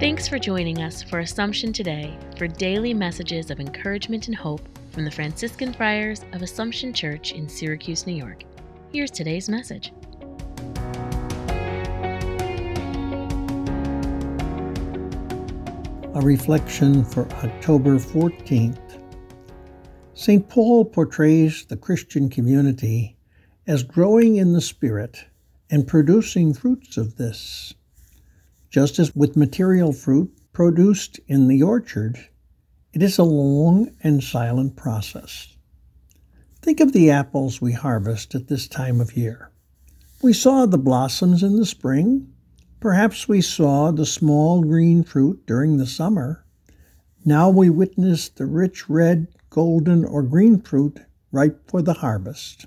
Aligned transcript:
Thanks 0.00 0.26
for 0.26 0.38
joining 0.38 0.80
us 0.80 1.02
for 1.02 1.18
Assumption 1.18 1.74
Today 1.74 2.16
for 2.38 2.46
daily 2.46 2.94
messages 2.94 3.50
of 3.50 3.60
encouragement 3.60 4.28
and 4.28 4.34
hope 4.34 4.66
from 4.92 5.04
the 5.04 5.10
Franciscan 5.10 5.74
Friars 5.74 6.24
of 6.32 6.40
Assumption 6.40 6.94
Church 6.94 7.32
in 7.32 7.46
Syracuse, 7.46 8.06
New 8.06 8.14
York. 8.14 8.44
Here's 8.94 9.10
today's 9.10 9.50
message. 9.50 9.92
A 16.14 16.20
reflection 16.22 17.04
for 17.04 17.30
October 17.44 17.96
14th. 17.96 19.02
St. 20.14 20.48
Paul 20.48 20.86
portrays 20.86 21.66
the 21.66 21.76
Christian 21.76 22.30
community 22.30 23.18
as 23.66 23.82
growing 23.82 24.36
in 24.36 24.54
the 24.54 24.62
Spirit 24.62 25.26
and 25.68 25.86
producing 25.86 26.54
fruits 26.54 26.96
of 26.96 27.16
this. 27.16 27.74
Just 28.70 29.00
as 29.00 29.16
with 29.16 29.36
material 29.36 29.92
fruit 29.92 30.32
produced 30.52 31.18
in 31.26 31.48
the 31.48 31.60
orchard, 31.60 32.28
it 32.92 33.02
is 33.02 33.18
a 33.18 33.24
long 33.24 33.90
and 34.02 34.22
silent 34.22 34.76
process. 34.76 35.56
Think 36.62 36.78
of 36.78 36.92
the 36.92 37.10
apples 37.10 37.60
we 37.60 37.72
harvest 37.72 38.34
at 38.34 38.46
this 38.46 38.68
time 38.68 39.00
of 39.00 39.16
year. 39.16 39.50
We 40.22 40.32
saw 40.32 40.66
the 40.66 40.78
blossoms 40.78 41.42
in 41.42 41.56
the 41.56 41.66
spring. 41.66 42.32
Perhaps 42.78 43.26
we 43.26 43.40
saw 43.40 43.90
the 43.90 44.06
small 44.06 44.62
green 44.62 45.02
fruit 45.02 45.44
during 45.46 45.78
the 45.78 45.86
summer. 45.86 46.44
Now 47.24 47.50
we 47.50 47.70
witness 47.70 48.28
the 48.28 48.46
rich 48.46 48.88
red, 48.88 49.26
golden, 49.48 50.04
or 50.04 50.22
green 50.22 50.60
fruit 50.60 51.00
ripe 51.32 51.68
for 51.68 51.82
the 51.82 51.94
harvest. 51.94 52.66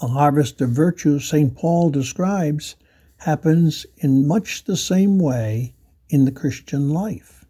The 0.00 0.08
harvest 0.08 0.60
of 0.60 0.70
virtue 0.70 1.20
St. 1.20 1.54
Paul 1.54 1.90
describes 1.90 2.74
happens 3.18 3.84
in 3.96 4.26
much 4.26 4.64
the 4.64 4.76
same 4.76 5.18
way 5.18 5.74
in 6.08 6.24
the 6.24 6.32
Christian 6.32 6.90
life. 6.90 7.44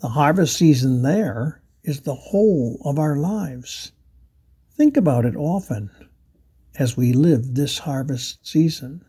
The 0.00 0.08
harvest 0.08 0.56
season 0.56 1.02
there 1.02 1.60
is 1.82 2.00
the 2.00 2.14
whole 2.14 2.80
of 2.84 2.98
our 2.98 3.16
lives. 3.16 3.92
Think 4.76 4.96
about 4.96 5.24
it 5.24 5.34
often 5.34 5.90
as 6.78 6.96
we 6.96 7.12
live 7.12 7.54
this 7.54 7.78
harvest 7.78 8.46
season. 8.46 9.04